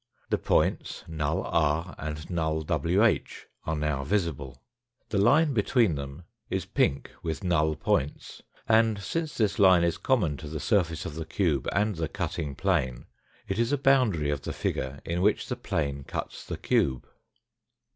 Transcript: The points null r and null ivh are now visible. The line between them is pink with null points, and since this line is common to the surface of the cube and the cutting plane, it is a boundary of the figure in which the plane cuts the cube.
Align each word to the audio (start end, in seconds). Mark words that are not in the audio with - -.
The 0.31 0.39
points 0.39 1.03
null 1.07 1.43
r 1.43 1.93
and 1.99 2.27
null 2.27 2.65
ivh 2.65 3.43
are 3.67 3.75
now 3.75 4.03
visible. 4.03 4.63
The 5.09 5.19
line 5.19 5.53
between 5.53 5.93
them 5.93 6.23
is 6.49 6.65
pink 6.65 7.11
with 7.21 7.43
null 7.43 7.75
points, 7.75 8.41
and 8.67 8.97
since 8.99 9.37
this 9.37 9.59
line 9.59 9.83
is 9.83 9.99
common 9.99 10.37
to 10.37 10.47
the 10.47 10.59
surface 10.59 11.05
of 11.05 11.13
the 11.13 11.25
cube 11.25 11.69
and 11.71 11.97
the 11.97 12.07
cutting 12.09 12.55
plane, 12.55 13.05
it 13.47 13.59
is 13.59 13.71
a 13.71 13.77
boundary 13.77 14.31
of 14.31 14.41
the 14.41 14.53
figure 14.53 15.01
in 15.05 15.21
which 15.21 15.47
the 15.49 15.55
plane 15.55 16.03
cuts 16.03 16.43
the 16.47 16.57
cube. 16.57 17.05